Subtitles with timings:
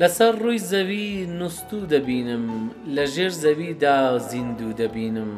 [0.00, 2.44] لەسەر ڕووی زەوی نوستو دەبینم
[2.94, 5.30] لە ژێر زەویدا زیندوو دەبینم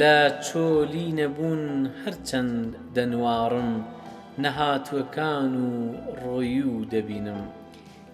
[0.00, 1.64] لە چۆلی نەبوون
[2.02, 2.62] هەرچەند
[2.96, 3.72] دەنوارم
[4.42, 5.70] نەهاتوەکان و
[6.20, 7.42] ڕۆی و دەبینم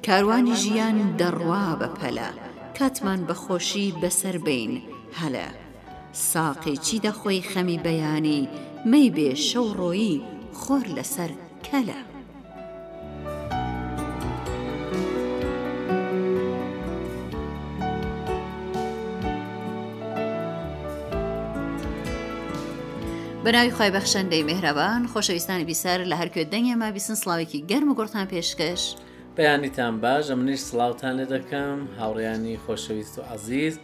[0.07, 2.31] کاروانی ژیان دەڕوا بەپەلا
[2.79, 4.73] کاتمان بەخۆشی بەسەر بین
[5.21, 5.47] هەلە
[6.13, 8.49] ساقی چی دەخۆی خەمی بەیانی
[8.91, 10.15] مەی بێ شەو ڕۆیی
[10.61, 11.31] خۆر لەسەر
[11.69, 12.01] کەلە.
[23.47, 28.83] بەناوی خی بەخشەندەی مهرەبان خۆشەویستانی بیسار لە هەرکوێ دەنگێمە بیسن سلااوێکی گەرم و گرتان پێشکەش
[29.37, 33.75] بەیانیتان باش ئەمنیش سلااوان لێ دەکەم هاوڕیانی خۆشەویست و عزیز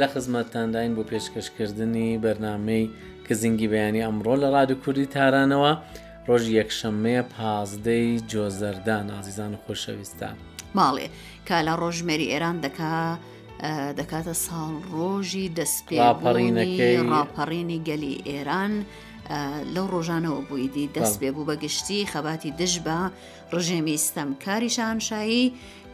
[0.00, 2.86] لە خزمەتتانداین بۆ پێشکەشکردنی بەرنمەی
[3.26, 5.72] کە زینگی بەیانی ئەمڕۆ لە ڕادو کوردی تارانەوە
[6.28, 10.36] ڕۆژی یەکشەمەیە پازدەی جۆزەردان عزیزان و خۆشەویستان
[10.78, 11.06] ماڵێ
[11.48, 13.20] کا لە ڕۆژمێری ئێران دەکات
[13.98, 18.74] دەکاتە ساڵ ڕۆژی دەستپێڕپەڕینەکەی ڕاپەڕینی گەلی ئێران.
[19.74, 22.98] لەو ڕۆژانەوە بوویدی دەست بێ بوو بەگشتی خەباتی دژ بە
[23.54, 25.46] ڕژێمی ستەم کاری شانشایی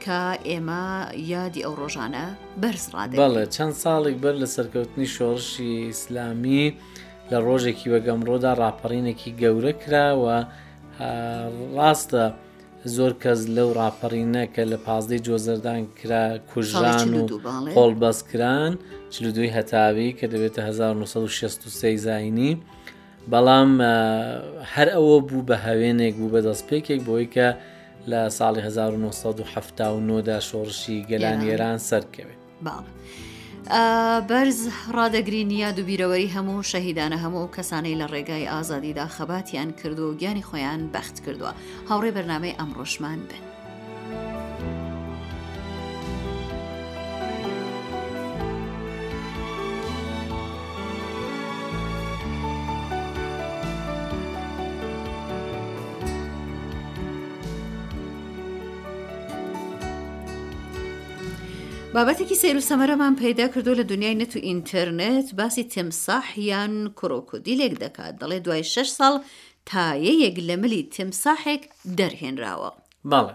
[0.04, 0.84] کە ئێمە
[1.32, 2.24] یادی ئەو ڕۆژانە
[2.62, 6.64] بەرزڕادێ بەڵێ چەند ساڵێک بەر لە سەرکەوتنی شۆڕشی ئیسلامی
[7.30, 10.38] لە ڕۆژێکی بەگەمڕۆدا ڕاپەڕینێکی گەورە کراوە
[11.78, 12.24] ڕاستە
[12.96, 17.22] زۆر کەس لەو ڕاپەڕینە کە لە پازدەی جۆزەردان کرا کوژان و
[17.76, 18.72] قۆڵ بەسکران
[19.12, 22.52] چلودوی هەتاوی کە دەبێتە 1963 زینی
[23.32, 23.70] بەڵام
[24.74, 27.48] هەر ئەوە بوو بە هەوێنێک بوو بە دەستپێکێک بۆی کە
[28.10, 32.40] لە ساڵی 1970دا شۆڕشی گەلانیێران سەرکەوێت
[34.28, 34.60] بەرز
[34.96, 41.16] ڕادەگرینیە دووبیرەوەری هەموو شەهیدانە هەموو کەسانەی لە ڕێگای ئازادیدا خەباتیان کردو و گیانی خۆیان بەخت
[41.24, 41.52] کردووە
[41.88, 43.44] هاوڕێ بەرنمەی ئەمڕۆشمان بن.
[61.96, 67.74] بابەتێکی سیر و سەمەرەمان پەیدا کردو لە دنیای نەت و ئینتەرنێت باسی تمساح یان کۆکودیلێک
[67.84, 69.14] دەکات دەڵێ دوای 6 ساڵ
[69.72, 71.62] تایەیەک لە ملی تمساحێک
[71.98, 72.70] دەرهێنراوە
[73.12, 73.32] باڵێ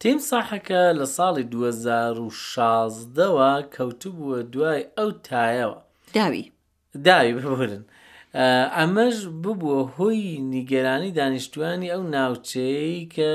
[0.00, 5.78] تیم ساحەکە لە ساڵی 2016ەوە کەوتبووە دوای ئەو تایەوە
[6.16, 6.42] داوی
[7.06, 7.82] داوی ببورن
[8.78, 13.30] ئەمەش ببووە هۆی نیگەرانی دانیشتوانی ئەو ناوچەی کە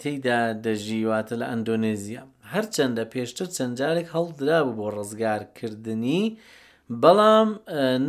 [0.00, 6.22] تێیدا دەژیواتە لە ئەندۆنێزیە هەرچەندە پێشتر چەند جارێک هەڵدرابوو بۆ ڕزگارکردنی
[7.02, 7.48] بەڵام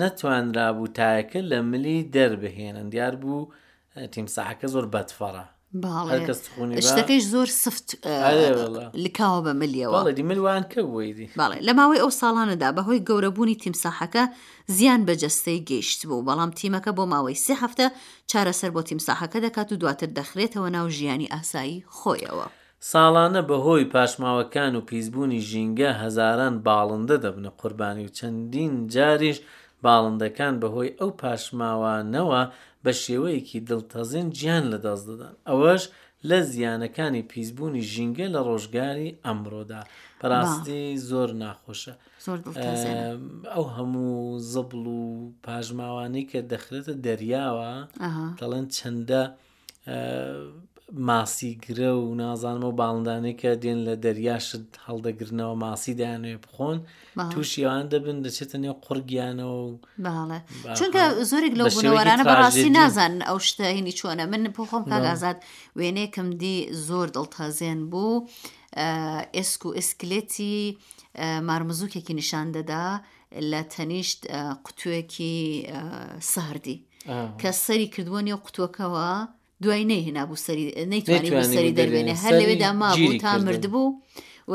[0.01, 3.49] نەتوانرابوو تایەکە لە ملی دەربهێنن دیار بوو
[4.13, 5.45] تیمساحەکە زۆر بەدفەڕە
[6.89, 7.87] شتەکەش زۆر سفت
[9.05, 14.23] لکاوە بە ملیەوە دی ملوان کە ویدی باڵێ لە ماوەی ئەو ساڵانەدا بەهۆی گەورەبوونی تیمساحەکە
[14.77, 17.85] زیان بەجەستەی گەیشت بوو بەڵام تیمەکە بۆ ماوەی سێ هەفتە
[18.31, 22.47] چارەسەر بۆ تیمساحەکە دەکات و دواتر دەخرێتەوە ناو ژیانی ئاسایی خۆیەوە.
[22.81, 29.37] ساڵانە بەهۆی پاشماوەکان و پیسبوونی ژینگە هەزاران باڵندە دەبنە قوربانی و چەندین جاریش
[29.85, 32.41] باڵندەکان بەهۆی ئەو پاشماوانەوە
[32.83, 35.83] بە شێوەیەکی دڵتەزین گیان لەدەست دەدەن ئەوەش
[36.29, 39.81] لە زیانەکانی پیسبوونی ژینگە لە ڕۆژگاری ئەمڕۆدا
[40.19, 41.93] پڕاستی زۆر ناخۆشە
[43.53, 45.01] ئەو هەموو زەبڵ و
[45.45, 47.71] پاژماوانی کە دەخرێتە دەریاوە
[48.39, 49.23] دەڵێن چەندە
[50.93, 56.77] ماسیگرە و نازانمە باڵندانەی کە دێن لە دەریاشت هەڵدەگرنەوە ماسی دایانێ بخۆن
[57.33, 59.61] تووشیوان دەبن دەچێتە نێو قڕگیانەوە
[60.05, 60.39] باڵێ
[60.79, 65.37] چونکە زۆرێک لەو بنەوەرانە بەڕاستی نازان ئەو شتهینی چۆنە من پۆخۆم کاگازات
[65.79, 66.55] وێنێکم دی
[66.87, 68.25] زۆر دڵتەزێن بوو
[69.37, 70.57] ئێسک و ئسکلێتی
[71.49, 72.85] مارمزووکێکی نیشان دەدا
[73.51, 74.21] لە تەنیشت
[74.65, 75.35] قوتوێکی
[76.33, 76.77] ساردی
[77.41, 79.11] کە سەری کردووە نێو قوتوەکەەوە
[79.63, 83.93] دوای نەیهێنابوو سەری نەیتوانی سەری دەربێنێ هەر لەوێدا مابوو تا مردبوو
[84.47, 84.53] و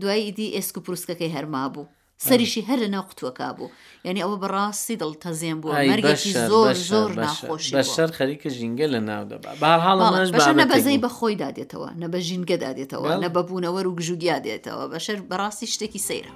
[0.00, 1.86] دوای ئیدی ئێسک و پرسکەکەی هەرما بوو.
[2.28, 3.68] سەریشی هەر لە ناوقوتوەکە بوو
[4.06, 9.52] یعنی ئەوە بەڕاستی دڵ تەزیێن بوو مەرگێکی زۆر زۆر ناخۆشی بەشەر خەریکە ژینگە لە ناودەبا
[9.62, 15.18] باڵ نەبەزەی بە خۆی دادێتەوە نە بە ژینگە دادێتەوە نە بەبوونەوە و گژوگیا دێتەوە بەشەر
[15.30, 16.32] بەڕاستی شتێکی سەیرە.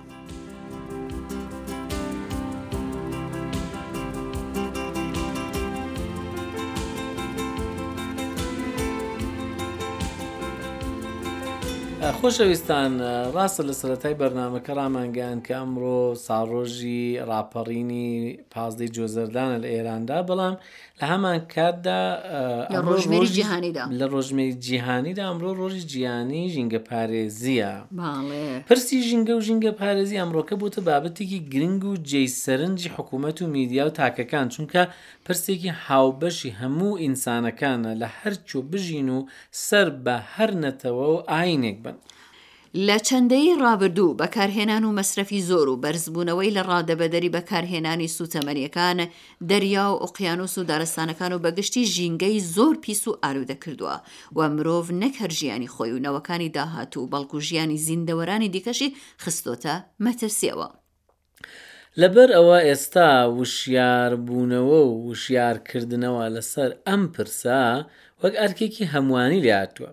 [12.21, 12.91] خۆشەویستان
[13.37, 18.09] ڕاستە لە سەتای بەرنمەکە ڕامانگەیان کە ئەمڕۆ ساڕۆژی راپەڕینی
[18.53, 20.55] پازدەی جۆزەردانە لە ئێراندا بەڵام
[21.01, 22.01] لە هەمان کاتدا
[22.89, 27.71] ڕۆژمێری جیهانیدا لە ڕۆژمێری جیهانیدا ئەمڕۆ ڕۆژی جیهانی ژینگە پارێزیە
[28.69, 33.83] پرسی ژینگە و ژینگە پارێزی ئەمڕۆکە بووتە بابەتێکی گرنگ و جێی سەرنجی حکوومەت و میدیا
[33.87, 34.83] و تاکەکان چونکە
[35.27, 39.19] پرسێکی هاوبەشی هەموو ئینسانەکانە لە هەرچۆ بژین و
[39.67, 41.97] سەر بە هەر نەتەوە و ئاینێک بن.
[42.85, 48.99] لە چەندەی ڕابردوو بەکارهێنان و مەصرفی زۆر و بەرزبوونەوەی لە ڕادەبەدەری بەکارهێنانی سوتەمەریەکان
[49.51, 53.97] دەریا و ئۆقییانوس و دارستانەکان و بەگشتی ژینگەی زۆر پیس و ئارودە کردووە
[54.39, 58.89] و مرۆڤ نەک هەرژیانی خۆی و نەوەکانی داهاتوو بەڵکوژیانی زیندەوەرانی دیکەشی
[59.25, 59.75] خستۆتە
[60.05, 60.69] مەترسیەوە.
[62.01, 63.07] لەبەر ئەوە ئێستا
[63.41, 67.63] وشیاربوونەوە و وشیارکردنەوە لەسەر ئەم پرسا
[68.23, 69.91] وەک ئەرکێکی هەمووانی لاتووە.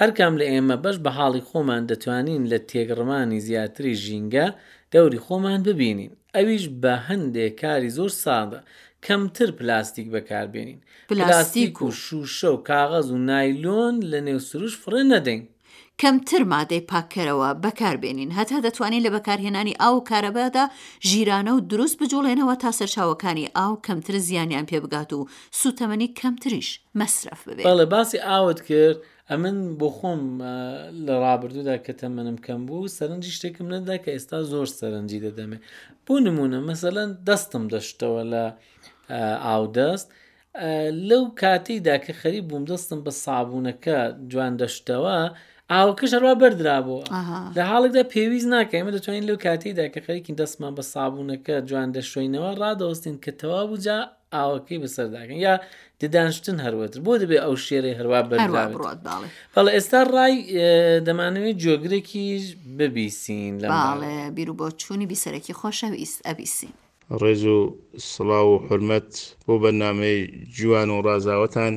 [0.00, 4.46] هەرکام لە ئێمە بەش بە حاڵی خۆمان دەتوانین لە تێگڕمانی زیاتری ژینگە
[4.94, 8.60] دەوری خۆمان ببینین ئەویش بە هەندێک کاری زۆر سادە
[9.06, 10.78] کەمتر پلاستیک بەکاربێنین
[11.10, 15.42] پلاستیک و شوشە و کاغەز و نایلۆن لە نێوسروش فرە نەدەین
[16.02, 20.64] کەمتر مادەی پاکەرەوە بەکاربێنین هەتا دەتوانین لە بەکارهێنانی ئاو کارەبەدا
[21.10, 25.26] ژیرانە و دروست بجوڵێنەوە تا سەرچاوەکانی ئاو کەمتر زیانیان پێبگات و
[25.60, 26.68] سوتەمەنی کەمتریش
[27.00, 28.98] مەصرف ببێت بەڵێ باسی ئاوت کرد
[29.30, 30.22] ئەمن بۆ خۆم
[31.06, 35.58] لە ڕابردوودا کە تەمەنم کەم بوو سەرنجی شتێکم نەدا کە ئێستا زۆر سەرنجی دەدەمێ
[36.06, 38.44] بۆ نمونە مەسەەن دەستم دەشتەوە لە
[39.46, 40.08] ئاودەست
[41.08, 43.96] لەو کاتیدا کە خەری بووم دەستم بە سابوونەکە
[44.32, 45.18] جوان دەشتەوە
[45.76, 47.02] ئاوکەش هەروە بەردرابووە
[47.56, 52.50] لە حاڵێکدا پێویست ناکەین ئمە دەتوانین لەو کاتیدا کە خەرێکی دەستمان بە سابوونەکە جوان دەشوینەوە
[52.60, 53.98] ڕادەوەستین کە تەواو جا
[54.34, 55.54] ئاوەکەی بەسەرداکەن یا
[56.02, 60.34] ددانشتن هەروەتر بۆ دەبێ ئەو شێرەی هەروە بەڵێ ئێستا ڕای
[61.06, 62.44] دەمانەوێت جۆگرێکیش
[62.78, 63.68] ببیسین لە
[64.36, 66.72] بیر و بۆ چووی بیسەرەکی خۆشەویست ئەبیسین.
[67.20, 67.58] ڕێز و
[68.12, 69.10] سڵاو و حرمەت
[69.46, 70.16] بۆ بەنامەی
[70.56, 71.74] جوان و ڕازاوەتان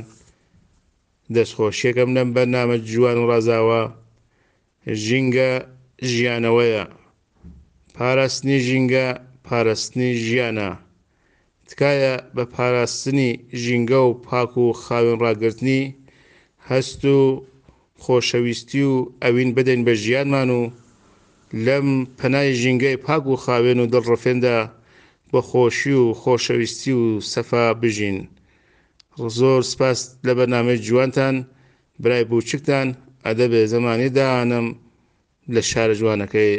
[1.35, 3.81] دەستخۆشیەکەم لەم بەرنامە جوان و ڕزاوە
[5.03, 5.51] ژینگە
[6.11, 6.83] ژیانەوەیە
[7.97, 9.07] پاراستنی ژینگە
[9.47, 10.69] پاراستنی ژیانە
[11.69, 13.29] تکایە بە پاراستنی
[13.63, 15.81] ژینگە و پاک و خاوێن ڕاگررتنی
[16.69, 17.17] هەست و
[18.03, 18.93] خۆشەویستی و
[19.23, 20.61] ئەوین بدەین بە ژیانمان و
[21.65, 21.87] لەم
[22.19, 24.57] پەنای ژینگەی پاک و خاوێن و دڵڕفێندا
[25.31, 28.17] بە خۆشی و خۆشەویستی و سەفا بژین.
[29.37, 31.35] زۆر سپاس لە بەنامەی جوانتان
[32.03, 32.87] برای بووچکتان
[33.25, 34.67] ئەدە بێ زمانی داانم
[35.53, 36.51] لە شارە جوانەکەی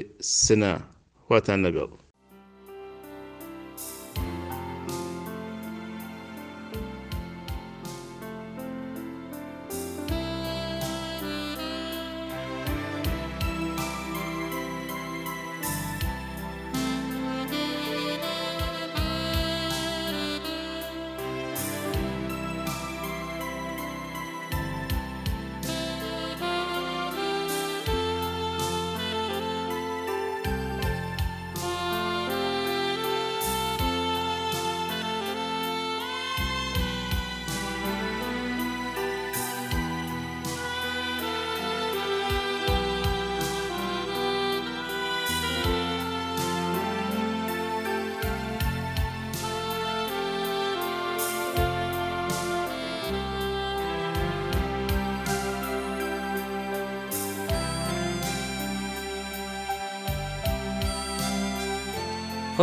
[0.45, 0.73] سنە
[1.25, 1.91] خواتان لەگەڵ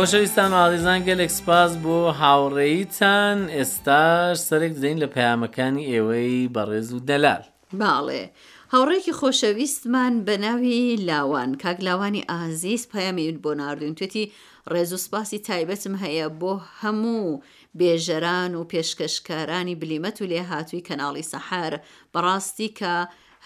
[0.00, 7.42] خۆشەویستان ئاڵیزان گەلێک سپاس بۆ هاوڕێیتان ئێستاش سەرێک دەین لە پەیامەکانی ئێوەی بەڕێز و دەلال
[7.80, 8.24] باڵێ
[8.72, 14.24] هاوڕێکی خۆشەویستمان بە ناوی لاوان کاک لاوانی ئازیز پەیامیون بۆ ناردوون توێتی
[14.72, 16.52] ڕێز و سپاسی تایبەتم هەیە بۆ
[16.82, 17.40] هەموو
[17.78, 21.72] بێژەران و پێشکەشکارانی بلیمەت و لێ هاتووی کەناڵی سەحار
[22.14, 22.94] بەڕاستی کە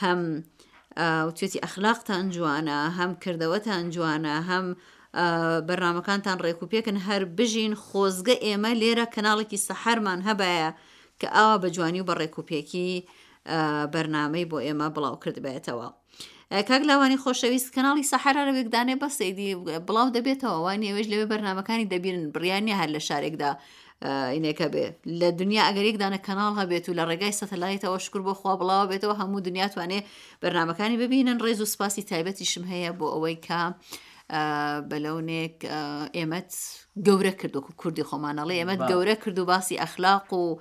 [0.02, 0.20] هەم
[1.37, 4.66] توێتی ئەخلاقتان جوانە هەم کردەوەتان جوانە هەم
[5.68, 10.71] بەرنمەکانتان ڕێکوپێکن هەر بژین خۆزگە ئێمە لێرە کەناڵێکی سەحرمان هەبایە
[11.21, 12.88] کە ئاوا بە جوانی و بە ڕێکوپێکی
[13.94, 15.88] بەرنمەی بۆ ئێمە بڵاو کرد بێتەوە.
[16.68, 19.50] کاک لاوانی خۆشەویست کەناڵی سەحرا لەوێکدانێ بە سەیدی
[19.87, 23.52] بڵاو دەبێتەوە وانی ێوێژ لەوێ بەرنمەکانی دەبیرن بڕیانە هەر لە شارێکدا.
[24.35, 24.87] ئینێکە بێ
[25.21, 29.44] لە دنیا ئەگەرێکدانە کەناڵ هەبێت و لە ڕێگای سەتەلایتەوە شکر بۆ خوا بڵاو بێتەوە هەموو
[29.49, 30.00] دنیا توانێ
[30.42, 33.61] بەرنمەکانی ببینن ڕێز و سپاسی تایبەتی شم هەیە بۆ ئەوەی کە
[34.90, 35.57] بەلەونێک
[36.16, 36.50] ئێمەت
[37.07, 40.59] گەورە کردوکو کوردی خۆمانەڵێ ئێمەت گەورە کرد و باسی ئەخلاق و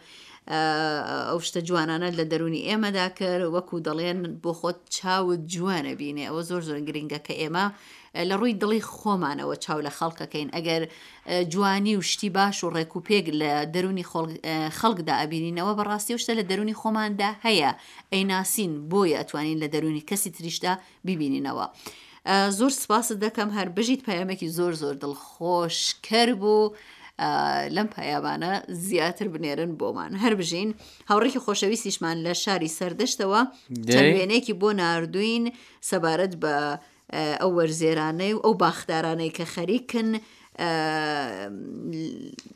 [1.31, 6.41] ئەو شتە جوانانە لە دەرونی ئێمەدا کرد وەکو دەڵێن بۆ خۆت چاوت جوانە بینێ ئەوە
[6.49, 7.65] زۆر زۆر گرنگە کە ئێمە
[8.29, 10.81] لە ڕووی دڵی خۆمانەوە چاو لە خەڵکەکەین ئەگەر
[11.53, 14.05] جوانی و شتی باش و ڕێک و پێک لە دەرونی
[14.79, 17.71] خەڵکدا ئەبینینەوە بەڕاستی شتە لە دەرونی خۆماندا هەیە
[18.13, 20.73] ئەیناسین بۆیە ئەتوانین لە دەرونی کەسی تریشدا
[21.07, 21.67] ببینینەوە.
[22.59, 25.77] زۆر سپاس دەکەم هەر بژیت پەیامێکی زۆر زۆر دڵخۆش
[26.07, 26.75] کرد بوو.
[27.75, 28.53] لەم پایابانە
[28.87, 30.69] زیاتر بنێرن بۆمان هەر بژین
[31.09, 33.41] هاوڕێکی خۆشەویستیشمان لە شاری سەردەشتەوە
[34.15, 35.45] وێنێکی بۆ نردوین
[35.89, 36.53] سەبارەت بە
[37.41, 40.09] ئەو وەرزێرانەی و ئەو باخدارانەی کە خەریکن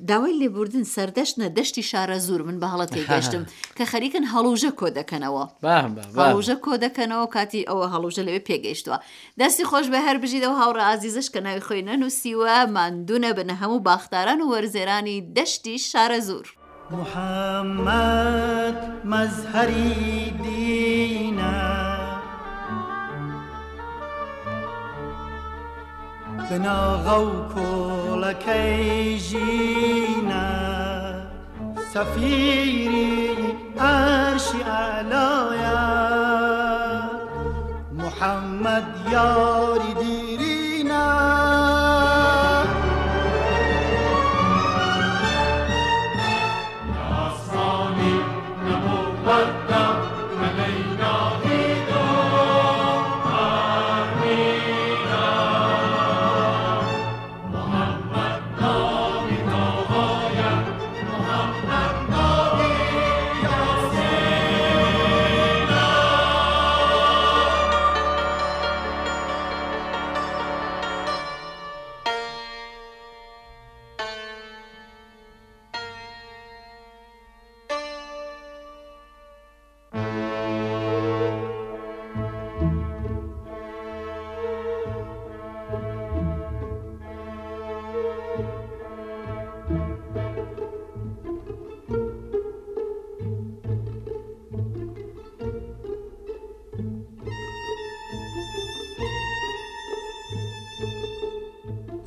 [0.08, 3.44] داوای لێبوردن سەردەشتە دەشتی شارە زور من بە هەڵەتی گەشتم
[3.78, 5.44] کە خەریکن هەڵوژە کۆ دەکەنەوە
[6.22, 8.98] هەڵوژە کۆ دەکەنەوە کاتی ئەوە هەڵوژە لەوێ پێگەیشتووە
[9.40, 14.42] دەستی خۆش بە هەر بژیدەوە هاوڕ ئازیزش کە ناوی خۆی نەنووسیوە مادونە بنە هەموو باختاران
[14.42, 16.48] و وەرزێرانی دەشتی شارە زور
[16.92, 18.80] محەممەد
[19.12, 21.27] مەزهری دی
[26.52, 30.48] بناغە و کۆڵەکەی ژینە
[31.92, 33.16] سەفیری
[33.82, 35.90] ئەرشی ئەلایە
[38.00, 41.06] محەممەد یاری دیرینە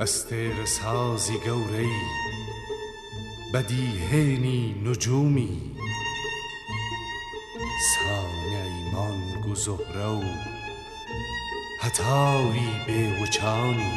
[0.00, 1.96] ئەستێرە سازی گەورەی
[3.52, 5.54] بەدیهێنی نجومی
[7.92, 10.24] ساونیای مانگ و زۆرە و
[11.84, 13.94] هەتاوی بێوەچانی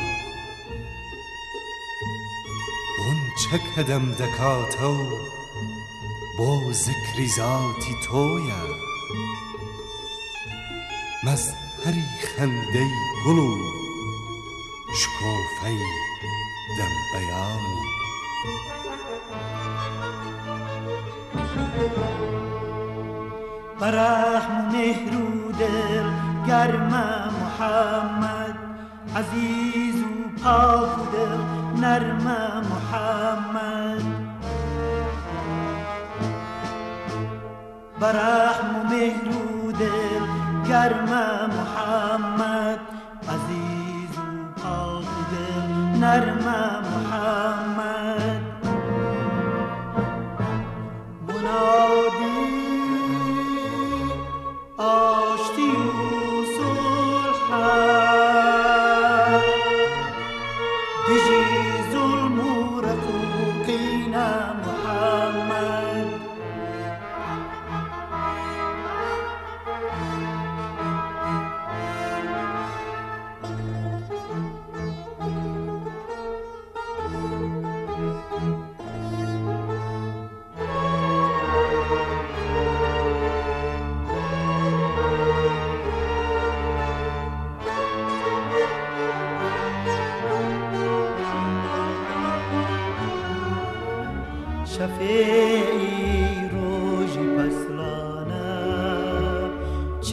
[2.97, 5.07] بۆن چەک هەدەم دەکاتە و
[6.37, 6.49] بۆ
[6.83, 8.61] زکری زاتی تۆیە
[11.25, 11.43] مەز
[11.83, 12.91] هەری خەندەی
[13.23, 13.82] گوڵ و
[14.99, 15.79] شکۆفەی
[16.77, 17.81] دەمبەیانی
[23.79, 26.07] بەرەحم نێهر و دڵ
[26.49, 27.07] گەرمە
[27.39, 28.57] محەممەد
[29.17, 31.35] عزیز و پاک و دڵ
[31.83, 34.05] نەرمە محەممەد
[37.99, 39.47] بەرەحم و مێهر و
[39.79, 40.25] دڵ
[40.69, 41.25] گەرمە
[41.57, 42.52] محەممەد
[46.15, 46.82] هەرمە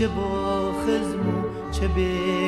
[0.00, 2.39] چه با خزم و چه به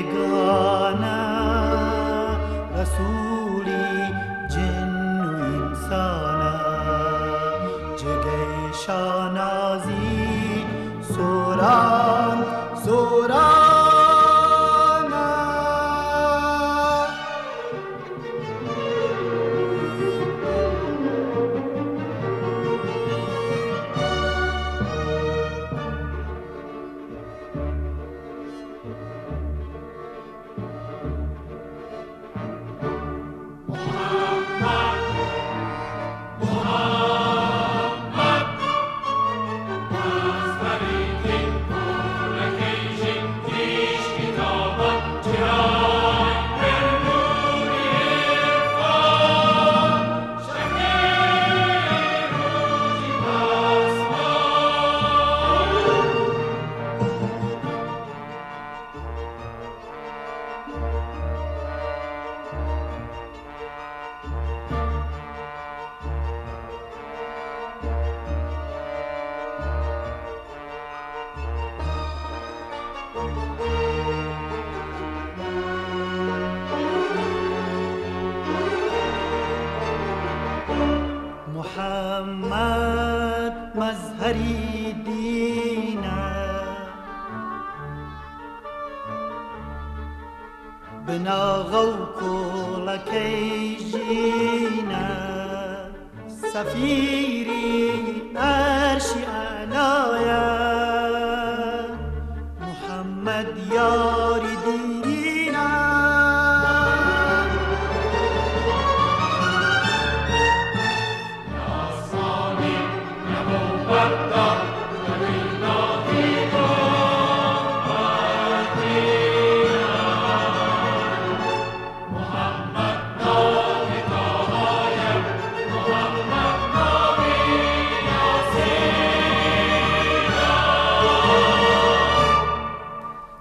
[96.52, 97.48] سەفیر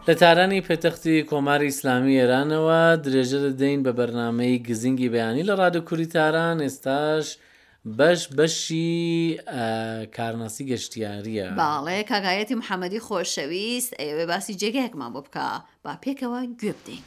[0.09, 6.57] لە تارانی پێتەختی کۆماری ئیسلامی ئێرانەوە درێژە دەدەین بە بەرنمەی گزینگی بەیانی لە ڕادکووری تاران
[6.65, 7.25] ئێستاش
[7.97, 8.87] بەش بەشی
[10.17, 15.47] کارناسی گەشتیاریە باڵێ کاگایەتی محەممەدی خۆشەویست ئێوێ باسی جێگەیەکمان بۆ بکە
[15.83, 17.03] با پێکەوە گوێ بدەین.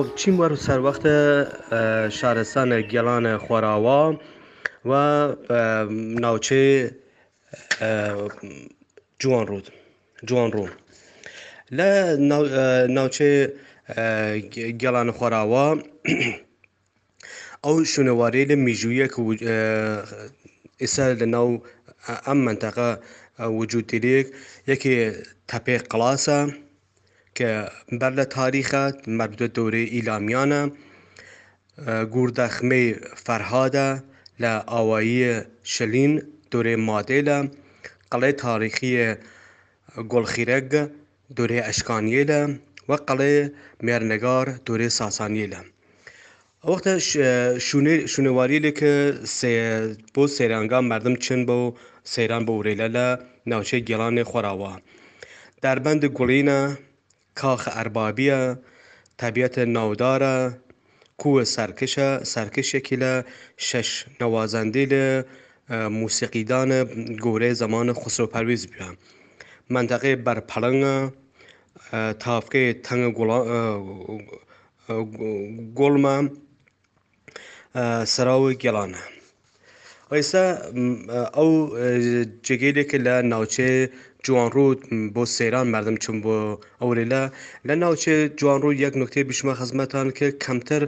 [0.00, 1.14] خب چیم وەرو سەروەختە
[2.18, 4.00] شارستانە گەڵانە خۆراوە
[4.88, 4.90] و
[6.24, 6.64] ناوچێ
[9.22, 9.66] جوان ڕوود
[10.28, 10.68] جوان ڕوو
[11.78, 11.88] لە
[12.96, 13.30] ناوچێ
[14.82, 15.66] گەڵانە خۆراوە
[17.64, 19.06] ئەو شوونەوارەی لە میژویە
[20.82, 21.48] ئێستا لە ناو
[22.26, 22.88] ئەم منتەقە
[23.60, 24.26] وجودتیرێک
[24.70, 24.96] یەکێ
[25.50, 26.38] تەپێ قلاسە
[27.38, 27.52] کە
[28.00, 28.84] بەر لە تاریخە
[29.18, 30.62] مەبدە دەورەی ئیلامیانە
[32.14, 32.86] گوردەخمەی
[33.24, 33.88] فەرهادە
[34.42, 35.34] لە ئاواییە
[35.74, 36.12] شلین
[36.52, 37.38] دورێ مادێ لە
[38.10, 39.08] قەڵێ تاریخیە
[40.10, 40.70] گۆڵخیرەگ
[41.36, 42.40] دورێ ئەشکانیە لە
[42.88, 43.34] وە قەڵێ
[43.86, 45.60] مێرنەگار دورێ ساسانیە لە
[46.70, 46.94] وەختە
[48.12, 48.92] شوونەواری لێ کە
[50.14, 51.58] بۆ سەیرانگا مردم چن بۆ
[52.12, 53.06] سەیران بە ورێلە لە
[53.50, 54.74] ناوچەی گێڵانێ خۆراوە.
[55.62, 56.60] دەربەند گوڵینە
[57.40, 58.38] کاخە ئەربابیە
[59.20, 60.36] تەبیەتە ناودارە
[61.20, 63.12] کووە سەرکشە سەرکشێکی لە
[63.68, 63.88] شەش
[64.20, 65.04] نەوازەندی لە
[66.00, 66.80] موسیقیدانە
[67.24, 68.86] گۆرەی زمانە خسۆپەرویز بە
[69.72, 70.96] منندقی بەرپەڵەنە
[72.22, 73.10] تافقی تەنگە
[75.78, 76.16] گوڵمە
[78.14, 79.02] سراوی گەڵانە
[80.16, 80.44] ئێستا
[81.36, 81.48] ئەو
[82.46, 83.70] جگەیلێکە لە ناوچێ
[84.26, 84.68] جوانڕوو
[85.14, 86.36] بۆ سەیران مردم چون بۆ
[86.80, 87.22] ئەو لێلا
[87.68, 90.82] لە ناوچێ جوانڕوو یەک نکتەی بشمە خزمەتان کە کەمتر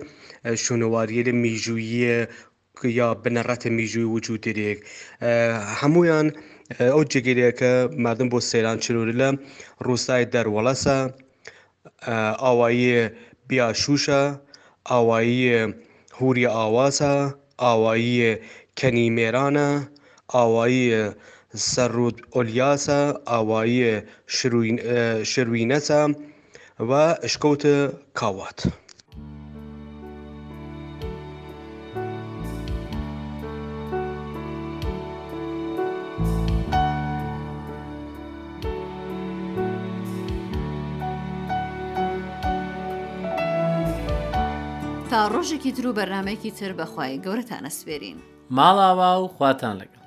[0.63, 2.17] شوونەواریە لە میژوییە
[3.01, 4.79] یا بنەڕەتە میژووی وجود دێک
[5.81, 6.27] هەمویان
[6.93, 7.73] ئەو جگەیلەکە
[8.07, 9.29] مردم بۆ سەیران چلووری لە
[9.87, 10.97] ڕووسای دەروەڵەسە
[12.45, 12.93] ئاوایی
[13.49, 14.21] بیاشوشە
[14.91, 15.43] ئاوایی
[16.19, 17.15] هوری ئاواسە
[17.63, 18.17] ئاوایی
[18.81, 19.71] کەنیمێرانە،
[20.35, 20.87] ئاوایی
[21.73, 23.93] سەرڕوود ئۆلیاسە، ئاوایی
[25.31, 26.03] شروینەچە
[26.89, 27.77] وە شکەوتە
[28.19, 28.61] کاوات.
[45.11, 48.19] تا ڕۆژێکی درو بەرنمەیەکی تر بەخوای گەورەتانە سوێرین.
[48.57, 50.02] ماڵاوا و خواتان لەگەڵ